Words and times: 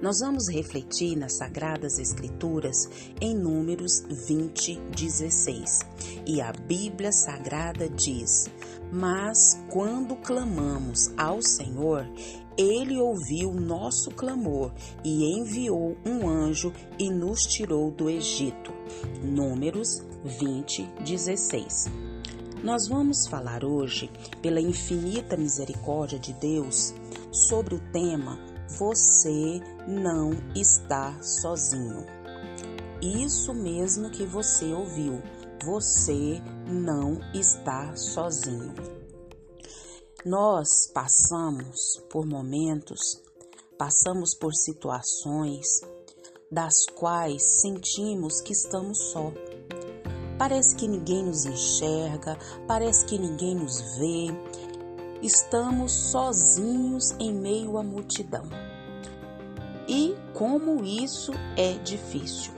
Nós 0.00 0.20
vamos 0.20 0.46
refletir 0.48 1.16
nas 1.16 1.38
Sagradas 1.38 1.98
Escrituras 1.98 2.86
em 3.18 3.34
Números 3.34 4.04
20, 4.10 4.78
16. 4.94 5.80
E 6.26 6.38
a 6.38 6.52
Bíblia 6.52 7.10
Sagrada 7.10 7.88
diz: 7.88 8.50
Mas 8.92 9.58
quando 9.70 10.14
clamamos 10.16 11.10
ao 11.16 11.40
Senhor, 11.40 12.06
ele 12.58 12.98
ouviu 13.00 13.54
nosso 13.54 14.10
clamor 14.10 14.70
e 15.02 15.32
enviou 15.38 15.96
um 16.04 16.28
anjo 16.28 16.74
e 16.98 17.10
nos 17.10 17.40
tirou 17.44 17.90
do 17.90 18.10
Egito. 18.10 18.74
Números 19.24 20.02
20, 20.22 20.82
16. 21.06 21.86
Nós 22.62 22.86
vamos 22.86 23.26
falar 23.26 23.64
hoje, 23.64 24.10
pela 24.42 24.60
infinita 24.60 25.38
misericórdia 25.38 26.18
de 26.18 26.34
Deus, 26.34 26.94
sobre 27.30 27.74
o 27.74 27.80
tema 27.92 28.55
Você 28.68 29.60
não 29.86 30.30
está 30.54 31.20
sozinho. 31.22 32.04
Isso 33.00 33.54
mesmo 33.54 34.10
que 34.10 34.24
você 34.24 34.72
ouviu, 34.72 35.22
você 35.64 36.42
não 36.66 37.20
está 37.32 37.94
sozinho. 37.94 38.74
Nós 40.24 40.90
passamos 40.92 42.02
por 42.10 42.26
momentos, 42.26 43.22
passamos 43.78 44.34
por 44.34 44.52
situações 44.52 45.66
das 46.50 46.86
quais 46.94 47.60
sentimos 47.60 48.40
que 48.40 48.52
estamos 48.52 48.98
só. 49.12 49.32
Parece 50.38 50.76
que 50.76 50.86
ninguém 50.86 51.24
nos 51.24 51.46
enxerga, 51.46 52.36
parece 52.66 53.06
que 53.06 53.18
ninguém 53.18 53.54
nos 53.54 53.80
vê. 53.98 54.26
Estamos 55.22 55.92
sozinhos 55.92 57.12
em 57.18 57.32
meio 57.32 57.78
à 57.78 57.82
multidão. 57.82 58.44
E 59.88 60.14
como 60.34 60.84
isso 60.84 61.32
é 61.56 61.74
difícil. 61.74 62.52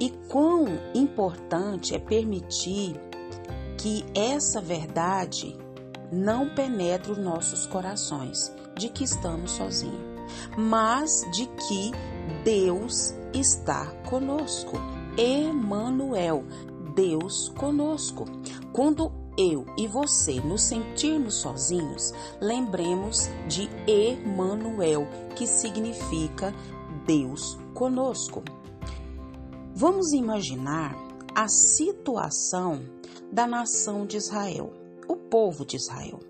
E 0.00 0.10
quão 0.28 0.66
importante 0.94 1.94
é 1.94 1.98
permitir 1.98 2.94
que 3.76 4.04
essa 4.14 4.60
verdade 4.60 5.56
não 6.10 6.48
penetre 6.48 7.12
os 7.12 7.18
nossos 7.18 7.66
corações 7.66 8.52
de 8.76 8.88
que 8.88 9.04
estamos 9.04 9.52
sozinhos, 9.52 10.00
mas 10.56 11.22
de 11.32 11.46
que 11.46 11.92
Deus 12.44 13.14
está 13.32 13.86
conosco. 14.08 14.78
Emmanuel, 15.16 16.44
Deus 16.94 17.48
conosco. 17.56 18.24
Quando 18.72 19.12
eu 19.38 19.64
e 19.78 19.86
você 19.86 20.40
nos 20.40 20.64
sentirmos 20.64 21.36
sozinhos, 21.36 22.12
lembremos 22.40 23.30
de 23.46 23.70
Emmanuel, 23.86 25.06
que 25.36 25.46
significa 25.46 26.52
Deus 27.06 27.56
conosco. 27.72 28.42
Vamos 29.74 30.12
imaginar 30.12 30.94
a 31.34 31.46
situação 31.46 32.82
da 33.32 33.46
nação 33.46 34.04
de 34.04 34.16
Israel 34.16 34.72
o 35.08 35.16
povo 35.16 35.64
de 35.64 35.76
Israel. 35.76 36.20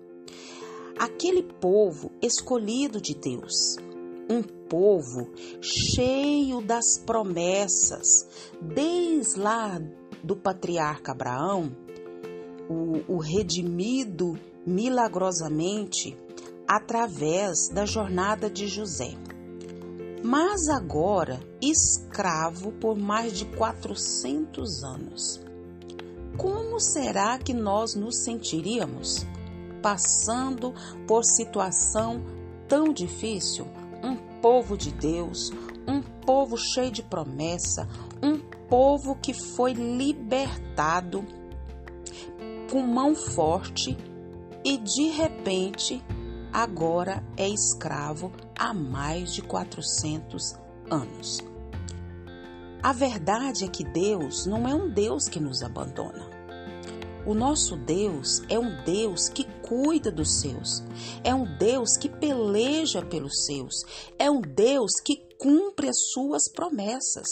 Aquele 0.97 1.43
povo 1.43 2.11
escolhido 2.21 3.01
de 3.01 3.13
Deus, 3.13 3.77
um 4.29 4.41
povo 4.41 5.29
cheio 5.61 6.61
das 6.61 6.97
promessas, 6.97 8.27
desde 8.61 9.39
lá 9.39 9.81
do 10.23 10.35
patriarca 10.35 11.11
Abraão, 11.11 11.75
o, 12.69 13.15
o 13.15 13.17
redimido 13.17 14.39
milagrosamente 14.65 16.15
através 16.67 17.67
da 17.69 17.85
jornada 17.85 18.49
de 18.49 18.67
José. 18.67 19.15
Mas 20.23 20.69
agora 20.69 21.39
escravo 21.61 22.71
por 22.73 22.95
mais 22.95 23.33
de 23.33 23.45
400 23.45 24.83
anos 24.83 25.49
como 26.39 26.79
será 26.79 27.37
que 27.37 27.53
nós 27.53 27.95
nos 27.95 28.23
sentiríamos 28.23 29.27
passando 29.81 30.73
por 31.05 31.25
situação 31.25 32.23
tão 32.65 32.93
difícil? 32.93 33.67
Um 34.01 34.15
povo 34.41 34.77
de 34.77 34.89
Deus, 34.89 35.51
um 35.85 36.01
povo 36.01 36.55
cheio 36.55 36.91
de 36.91 37.03
promessa, 37.03 37.85
um 38.23 38.39
povo 38.69 39.15
que 39.15 39.33
foi 39.33 39.73
libertado 39.73 41.25
com 42.69 42.81
mão 42.81 43.15
forte 43.15 43.97
e 44.63 44.77
de 44.77 45.09
repente 45.09 46.03
agora 46.53 47.23
é 47.35 47.49
escravo 47.49 48.31
há 48.57 48.73
mais 48.73 49.33
de 49.33 49.41
400 49.41 50.55
anos. 50.89 51.39
A 52.81 52.93
verdade 52.93 53.65
é 53.65 53.67
que 53.67 53.83
Deus 53.83 54.45
não 54.45 54.67
é 54.67 54.73
um 54.73 54.89
Deus 54.89 55.27
que 55.27 55.39
nos 55.39 55.63
abandona. 55.63 56.29
O 57.25 57.33
nosso 57.33 57.75
Deus 57.75 58.41
é 58.49 58.57
um 58.57 58.83
Deus 58.83 59.29
que 59.29 59.43
cuida 59.61 60.11
dos 60.11 60.39
seus, 60.39 60.83
é 61.23 61.33
um 61.33 61.57
Deus 61.57 61.97
que 61.97 62.07
peleja 62.07 63.01
pelos 63.01 63.45
seus, 63.45 63.83
é 64.17 64.31
um 64.31 64.41
Deus 64.41 64.93
que 65.03 65.17
cumpre 65.37 65.89
as 65.89 66.11
suas 66.11 66.47
promessas. 66.47 67.27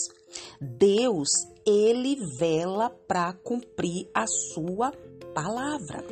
Deus, 0.59 1.29
ele 1.65 2.17
vela 2.37 2.89
para 3.07 3.33
cumprir 3.33 4.09
a 4.13 4.27
sua 4.27 4.91
palavra. 5.37 6.03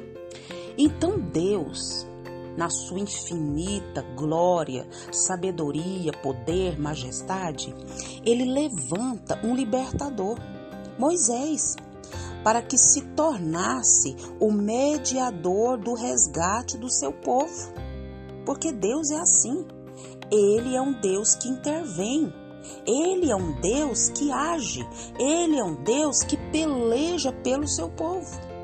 Então 0.78 1.20
Deus, 1.20 2.06
na 2.56 2.70
sua 2.70 3.00
infinita 3.00 4.04
glória, 4.16 4.88
sabedoria, 5.12 6.12
poder, 6.22 6.80
majestade, 6.80 7.74
ele 8.24 8.46
levanta 8.46 9.40
um 9.44 9.56
libertador, 9.56 10.38
Moisés, 11.00 11.76
para 12.44 12.62
que 12.62 12.78
se 12.78 13.02
tornasse 13.16 14.16
o 14.40 14.52
mediador 14.52 15.80
do 15.80 15.96
resgate 15.96 16.78
do 16.78 16.88
seu 16.92 17.12
povo. 17.12 17.74
Porque 18.46 18.72
Deus 18.72 19.10
é 19.10 19.20
assim. 19.20 19.66
Ele 20.32 20.76
é 20.76 20.82
um 20.82 20.94
Deus 21.02 21.34
que 21.34 21.50
intervém. 21.50 22.32
Ele 22.86 23.32
é 23.32 23.36
um 23.36 23.60
Deus 23.60 24.10
que 24.10 24.32
age. 24.32 24.88
Ele 25.18 25.58
é 25.58 25.64
um 25.64 25.84
Deus 25.84 26.22
que 26.22 26.38
peleja 26.52 27.32
pelo 27.32 27.68
seu 27.68 27.90
povo. 27.90 28.55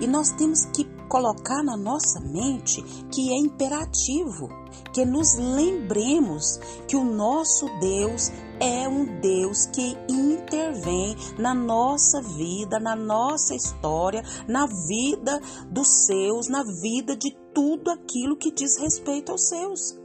E 0.00 0.06
nós 0.06 0.30
temos 0.32 0.64
que 0.66 0.84
colocar 1.08 1.62
na 1.62 1.76
nossa 1.76 2.20
mente 2.20 2.82
que 3.10 3.32
é 3.32 3.36
imperativo 3.36 4.48
que 4.92 5.04
nos 5.04 5.34
lembremos 5.34 6.58
que 6.86 6.96
o 6.96 7.04
nosso 7.04 7.66
Deus 7.80 8.30
é 8.60 8.88
um 8.88 9.20
Deus 9.20 9.66
que 9.66 9.96
intervém 10.08 11.16
na 11.38 11.54
nossa 11.54 12.20
vida, 12.22 12.78
na 12.78 12.94
nossa 12.94 13.54
história, 13.54 14.22
na 14.48 14.66
vida 14.66 15.40
dos 15.70 16.06
seus, 16.06 16.48
na 16.48 16.62
vida 16.62 17.16
de 17.16 17.36
tudo 17.54 17.90
aquilo 17.90 18.36
que 18.36 18.52
diz 18.52 18.76
respeito 18.78 19.32
aos 19.32 19.48
seus. 19.48 19.98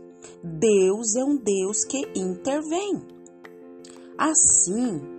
Deus 0.44 1.16
é 1.16 1.24
um 1.24 1.38
Deus 1.38 1.84
que 1.84 2.08
intervém. 2.16 3.02
Assim, 4.18 5.15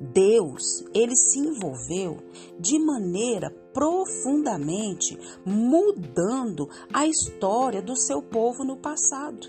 Deus, 0.00 0.84
ele 0.94 1.16
se 1.16 1.38
envolveu 1.38 2.18
de 2.58 2.78
maneira 2.78 3.50
profundamente 3.72 5.18
mudando 5.44 6.68
a 6.92 7.06
história 7.06 7.80
do 7.80 7.96
seu 7.96 8.22
povo 8.22 8.64
no 8.64 8.76
passado. 8.76 9.46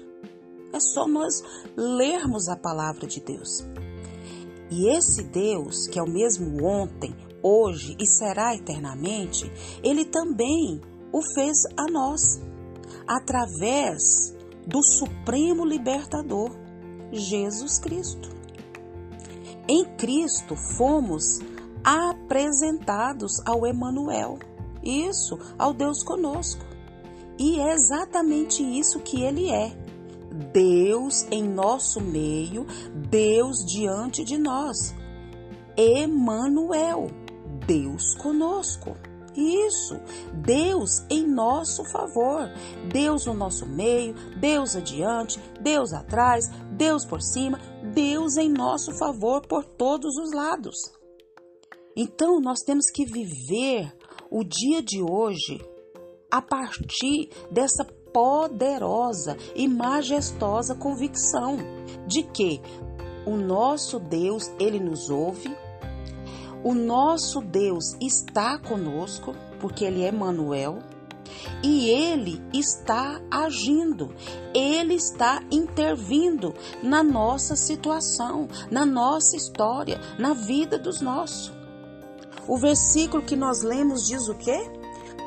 É 0.72 0.80
só 0.80 1.08
nós 1.08 1.42
lermos 1.76 2.48
a 2.48 2.56
palavra 2.56 3.08
de 3.08 3.22
Deus. 3.22 3.66
E 4.70 4.90
esse 4.90 5.24
Deus, 5.24 5.88
que 5.88 5.98
é 5.98 6.04
o 6.04 6.10
mesmo 6.10 6.64
ontem, 6.66 7.16
hoje 7.42 7.96
e 8.00 8.06
será 8.06 8.54
eternamente, 8.54 9.50
ele 9.82 10.06
também 10.06 10.82
o 11.12 11.22
fez 11.34 11.58
a 11.78 11.90
nós, 11.90 12.42
através 13.08 14.36
do 14.66 14.84
Supremo 14.84 15.66
Libertador, 15.66 16.52
Jesus 17.12 17.80
Cristo. 17.80 18.37
Em 19.68 19.84
Cristo 19.98 20.56
fomos 20.56 21.42
apresentados 21.84 23.42
ao 23.46 23.66
Emanuel, 23.66 24.40
isso, 24.82 25.38
ao 25.58 25.74
Deus 25.74 26.04
conosco. 26.04 26.66
E 27.38 27.60
é 27.60 27.74
exatamente 27.74 28.64
isso 28.64 29.00
que 29.00 29.22
ele 29.22 29.50
é. 29.50 29.76
Deus 30.54 31.26
em 31.32 31.44
nosso 31.44 32.00
meio, 32.00 32.66
Deus 33.10 33.66
diante 33.66 34.24
de 34.24 34.38
nós. 34.38 34.96
Emanuel, 35.76 37.12
Deus 37.66 38.16
conosco. 38.16 38.96
Isso, 39.38 40.00
Deus 40.34 41.06
em 41.12 41.28
nosso 41.28 41.86
favor, 41.92 42.50
Deus 42.92 43.28
no 43.28 43.36
nosso 43.36 43.68
meio, 43.68 44.16
Deus 44.40 44.76
adiante, 44.76 45.40
Deus 45.62 45.94
atrás, 45.94 46.50
Deus 46.72 47.06
por 47.06 47.22
cima, 47.22 47.60
Deus 47.94 48.36
em 48.36 48.50
nosso 48.50 48.98
favor 48.98 49.46
por 49.46 49.64
todos 49.64 50.18
os 50.18 50.34
lados. 50.34 50.76
Então 51.96 52.40
nós 52.40 52.62
temos 52.62 52.90
que 52.90 53.06
viver 53.06 53.96
o 54.32 54.44
dia 54.44 54.82
de 54.82 55.04
hoje 55.04 55.64
a 56.32 56.42
partir 56.42 57.30
dessa 57.52 57.86
poderosa 58.12 59.38
e 59.56 59.68
majestosa 59.68 60.74
convicção 60.74 61.58
de 62.08 62.24
que 62.24 62.60
o 63.24 63.36
nosso 63.36 64.00
Deus, 64.00 64.52
ele 64.60 64.80
nos 64.80 65.10
ouve, 65.10 65.56
o 66.64 66.74
nosso 66.74 67.42
Deus 67.42 67.96
está 68.02 68.58
conosco, 68.58 69.36
porque 69.60 69.86
ele 69.86 70.04
é 70.04 70.12
Manuel, 70.12 70.80
e 71.64 71.90
ele 71.90 72.42
está 72.54 73.22
agindo, 73.30 74.14
ele 74.54 74.96
está 74.96 75.42
intervindo 75.52 76.54
na 76.82 77.04
nossa 77.04 77.56
situação, 77.56 78.48
na 78.72 78.86
nossa 78.86 79.36
história, 79.36 80.00
na 80.18 80.34
vida 80.34 80.78
dos 80.78 81.02
nossos. 81.02 81.52
O 82.48 82.58
versículo 82.58 83.24
que 83.24 83.36
nós 83.36 83.62
lemos 83.62 84.08
diz 84.08 84.28
o 84.30 84.36
quê? 84.36 84.70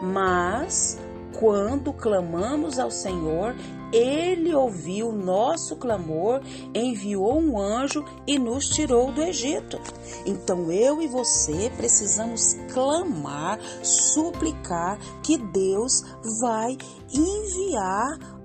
Mas 0.03 0.99
quando 1.38 1.93
clamamos 1.93 2.79
ao 2.79 2.91
Senhor, 2.91 3.55
ele 3.92 4.54
ouviu 4.54 5.12
nosso 5.12 5.76
clamor, 5.76 6.40
enviou 6.75 7.40
um 7.40 7.58
anjo 7.58 8.04
e 8.26 8.38
nos 8.38 8.69
tirou 8.69 9.12
do 9.12 9.22
Egito. 9.22 9.78
Então 10.26 10.70
eu 10.70 11.02
e 11.02 11.08
você 11.08 11.70
precisamos 11.76 12.54
clamar, 12.72 13.58
suplicar 13.82 14.98
que 15.22 15.37
Deus 15.37 16.02
vai 16.40 16.76
enviar 17.12 18.40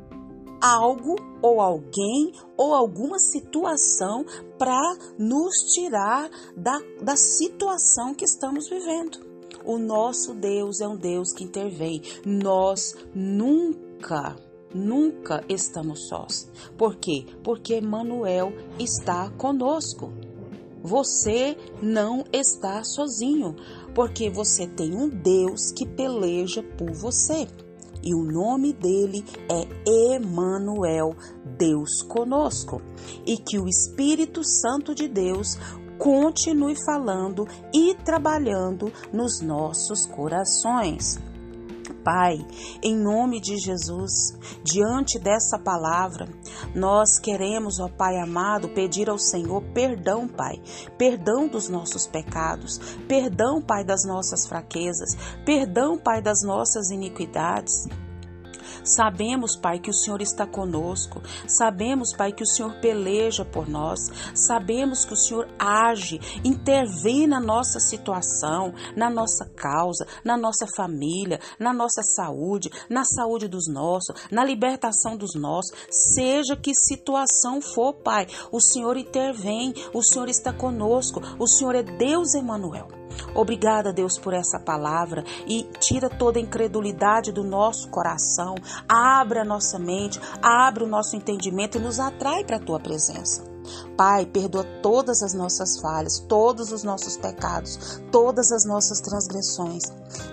algo 0.62 1.15
ou 1.42 1.62
alguém 1.62 2.33
ou 2.57 2.74
alguma 2.74 3.19
situação 3.19 4.25
para 4.57 4.98
nos 5.18 5.74
tirar 5.74 6.30
da, 6.57 6.80
da 7.01 7.15
situação 7.15 8.15
que 8.15 8.25
estamos 8.25 8.68
vivendo. 8.68 9.19
O 9.63 9.77
nosso 9.77 10.33
Deus 10.33 10.81
é 10.81 10.88
um 10.88 10.95
Deus 10.95 11.33
que 11.33 11.44
intervém. 11.44 12.01
Nós 12.25 12.95
nunca 13.13 14.36
nunca 14.75 15.44
estamos 15.48 16.07
sós. 16.07 16.51
Por 16.77 16.98
quê? 16.98 17.25
Porque 17.44 17.80
Manuel 17.80 18.51
está 18.77 19.30
conosco. 19.31 20.12
Você 20.83 21.57
não 21.81 22.24
está 22.31 22.83
sozinho, 22.83 23.56
porque 23.95 24.30
você 24.30 24.68
tem 24.68 24.94
um 24.94 25.10
Deus 25.10 25.72
que 25.72 25.88
peleja 25.88 26.62
por 26.62 26.92
você. 26.92 27.48
E 28.04 28.13
o 28.13 28.24
nome 28.24 28.72
dele 28.72 29.25
é 29.50 30.13
Emanuel, 30.13 31.16
Deus 31.57 32.04
conosco. 32.04 32.80
E 33.25 33.36
que 33.36 33.57
o 33.57 33.68
Espírito 33.68 34.44
Santo 34.44 34.94
de 34.94 35.07
Deus 35.07 35.57
continue 35.98 36.75
falando 36.86 37.48
e 37.74 37.95
trabalhando 37.95 38.92
nos 39.12 39.42
nossos 39.42 40.06
corações. 40.06 41.19
Pai, 42.06 42.38
em 42.84 42.96
nome 42.96 43.42
de 43.42 43.57
Jesus, 43.57 44.38
diante 44.63 45.18
dessa 45.18 45.57
palavra, 45.57 46.30
nós 46.75 47.18
queremos, 47.18 47.80
ó 47.80 47.90
Pai 47.90 48.19
amado, 48.19 48.69
pedir 48.69 49.10
ao 49.10 49.18
Senhor 49.18 49.63
perdão, 49.74 50.28
Pai, 50.28 50.62
perdão 51.00 51.48
dos 51.48 51.68
nossos 51.68 52.06
pecados, 52.06 52.80
perdão, 53.07 53.60
Pai, 53.60 53.84
das 53.84 54.06
nossas 54.06 54.46
fraquezas, 54.46 55.18
perdão, 55.44 55.98
Pai, 55.98 56.22
das 56.22 56.44
nossas 56.44 56.92
iniquidades. 56.92 57.88
Sabemos, 58.84 59.56
Pai, 59.56 59.80
que 59.80 59.90
o 59.90 59.94
Senhor 59.94 60.22
está 60.22 60.46
conosco. 60.46 61.22
Sabemos, 61.48 62.13
Pai, 62.13 62.31
que 62.31 62.44
o 62.44 62.48
Senhor 62.48 62.74
peleja 62.80 63.46
por 63.46 63.68
nós. 63.68 64.12
Sabemos 64.34 65.06
que 65.06 65.13
o 65.13 65.18
Senhor 65.18 65.48
age, 65.60 66.19
intervém 66.44 67.28
na 67.28 67.40
nossa 67.40 67.80
situação, 67.80 68.74
na 68.96 69.10
nossa 69.10 69.46
causa, 69.46 70.06
na 70.24 70.38
nossa 70.38 70.66
família, 70.75 71.40
na 71.60 71.74
nossa 71.74 72.02
saúde, 72.04 72.69
na 72.90 73.04
saúde 73.04 73.48
dos 73.48 73.68
nossos, 73.68 74.16
na 74.31 74.44
libertação 74.44 75.18
dos 75.18 75.36
nossos. 75.36 75.75
Seja 75.90 76.56
que 76.56 76.74
situação 76.74 77.62
for, 77.62 77.94
Pai, 77.94 78.28
o 78.51 78.62
Senhor 78.62 78.98
intervém, 78.98 79.74
o 79.94 80.04
Senhor 80.04 80.30
está 80.30 80.54
conosco, 80.54 81.22
o 81.40 81.48
Senhor 81.48 81.75
é 81.75 81.84
Deus 81.84 82.34
Emanuel. 82.34 83.05
Obrigada, 83.33 83.94
Deus, 83.94 84.17
por 84.17 84.33
essa 84.33 84.59
palavra 84.59 85.23
e 85.47 85.63
tira 85.79 86.09
toda 86.09 86.39
a 86.39 86.41
incredulidade 86.41 87.31
do 87.31 87.44
nosso 87.44 87.89
coração, 87.89 88.56
abre 88.88 89.39
a 89.39 89.45
nossa 89.45 89.79
mente, 89.79 90.19
abre 90.41 90.83
o 90.83 90.88
nosso 90.88 91.15
entendimento 91.15 91.77
e 91.77 91.81
nos 91.81 92.00
atrai 92.00 92.44
para 92.44 92.57
a 92.57 92.59
tua 92.59 92.79
presença. 92.79 93.55
Pai, 93.97 94.25
perdoa 94.25 94.63
todas 94.81 95.23
as 95.23 95.33
nossas 95.33 95.79
falhas, 95.79 96.19
todos 96.19 96.71
os 96.71 96.83
nossos 96.83 97.17
pecados, 97.17 98.01
todas 98.12 98.51
as 98.51 98.65
nossas 98.65 99.00
transgressões. 99.00 99.83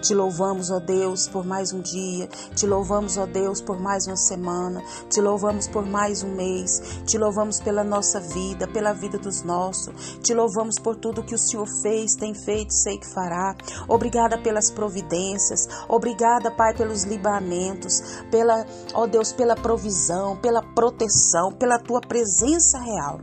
Te 0.00 0.14
louvamos, 0.14 0.70
ó 0.70 0.79
Deus, 0.81 1.29
por 1.29 1.44
mais 1.44 1.73
um 1.73 1.81
dia, 1.81 2.29
te 2.55 2.67
louvamos, 2.67 3.17
ó 3.17 3.26
Deus, 3.26 3.61
por 3.61 3.81
mais 3.81 4.06
uma 4.06 4.17
semana, 4.17 4.82
te 5.08 5.20
louvamos 5.20 5.67
por 5.69 5.84
mais 5.84 6.23
um 6.23 6.34
mês, 6.34 7.02
te 7.06 7.19
louvamos 7.19 7.61
pela 7.61 7.82
nossa 7.82 8.20
vida, 8.20 8.67
pela 8.69 8.93
vida 8.93 9.19
dos 9.19 9.43
nossos, 9.43 10.19
te 10.23 10.34
louvamos 10.34 10.79
por 10.79 10.96
tudo 10.96 11.23
que 11.23 11.34
o 11.34 11.38
Senhor 11.38 11.67
fez, 11.82 12.14
tem 12.14 12.34
feito, 12.34 12.73
sei 12.73 12.99
que 12.99 13.06
fará. 13.06 13.56
Obrigada 13.88 14.38
pelas 14.38 14.70
providências, 14.70 15.69
obrigada, 15.88 16.50
Pai, 16.50 16.75
pelos 16.75 17.05
livramentos, 17.05 18.02
pela, 18.31 18.67
ó 18.94 19.06
Deus, 19.06 19.32
pela 19.32 19.55
provisão, 19.55 20.37
pela 20.37 20.62
proteção, 20.62 21.52
pela 21.52 21.79
tua 21.79 22.00
presença 22.00 22.79
real. 22.79 23.20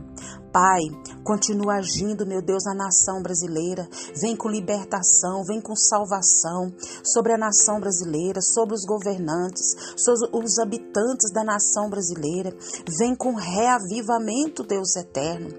Pai, 0.52 0.80
continua 1.22 1.74
agindo, 1.74 2.26
meu 2.26 2.42
Deus, 2.42 2.64
na 2.64 2.74
nação 2.74 3.22
brasileira. 3.22 3.88
Vem 4.20 4.34
com 4.34 4.48
libertação, 4.48 5.44
vem 5.44 5.60
com 5.60 5.76
salvação 5.76 6.72
sobre 7.04 7.32
a 7.32 7.38
nação 7.38 7.78
brasileira, 7.78 8.40
sobre 8.40 8.74
os 8.74 8.84
governantes, 8.84 9.76
sobre 9.96 10.28
os 10.32 10.58
habitantes 10.58 11.32
da 11.32 11.44
nação 11.44 11.88
brasileira. 11.88 12.52
Vem 12.98 13.14
com 13.14 13.34
reavivamento, 13.34 14.64
Deus 14.64 14.96
eterno. 14.96 15.50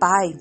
Pai, 0.00 0.34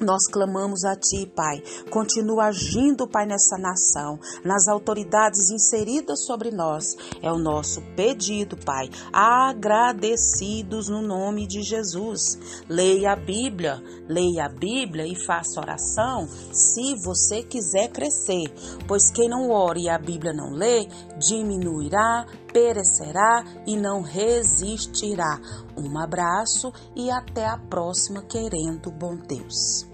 nós 0.00 0.26
clamamos 0.26 0.84
a 0.84 0.96
Ti, 0.96 1.30
Pai. 1.36 1.62
Continua 1.90 2.46
agindo, 2.46 3.06
Pai, 3.06 3.26
nessa 3.26 3.58
nação, 3.58 4.18
nas 4.42 4.66
autoridades 4.66 5.50
inseridas 5.50 6.24
sobre 6.24 6.50
nós. 6.50 6.96
É 7.22 7.30
o 7.30 7.38
nosso 7.38 7.82
pedido, 7.94 8.56
Pai. 8.56 8.88
Agradecidos 9.12 10.88
no 10.88 11.02
nome 11.02 11.46
de 11.46 11.62
Jesus. 11.62 12.38
Leia 12.68 13.12
a 13.12 13.16
Bíblia, 13.16 13.82
leia 14.08 14.46
a 14.46 14.48
Bíblia 14.48 15.06
e 15.06 15.14
faça 15.14 15.60
oração 15.60 16.26
se 16.50 16.94
você 17.04 17.42
quiser 17.42 17.88
crescer. 17.88 18.44
Pois 18.88 19.10
quem 19.10 19.28
não 19.28 19.50
ora 19.50 19.78
e 19.78 19.88
a 19.88 19.98
Bíblia 19.98 20.32
não 20.32 20.50
lê, 20.52 20.88
diminuirá, 21.18 22.26
perecerá 22.52 23.44
e 23.66 23.76
não 23.76 24.00
resistirá. 24.00 25.38
Um 25.76 25.98
abraço 25.98 26.72
e 26.96 27.10
até 27.10 27.46
a 27.46 27.58
próxima, 27.58 28.22
querendo 28.22 28.90
bom 28.90 29.16
Deus. 29.16 29.89